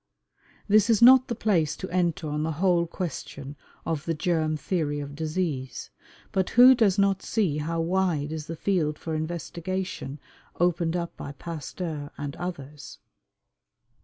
This 0.67 0.89
is 0.89 0.99
not 1.03 1.27
the 1.27 1.35
place 1.35 1.77
to 1.77 1.87
enter 1.91 2.27
on 2.27 2.41
the 2.41 2.53
whole 2.53 2.87
question 2.87 3.55
of 3.85 4.05
the 4.05 4.15
germ 4.15 4.57
theory 4.57 4.99
of 4.99 5.13
disease, 5.13 5.91
but 6.31 6.49
who 6.49 6.73
does 6.73 6.97
not 6.97 7.21
see 7.21 7.59
how 7.59 7.79
wide 7.81 8.31
is 8.31 8.47
the 8.47 8.55
field 8.55 8.97
for 8.97 9.13
investigation 9.13 10.19
opened 10.59 10.95
up 10.95 11.15
by 11.15 11.33
Pasteur 11.33 12.09
and 12.17 12.35
others? 12.37 12.97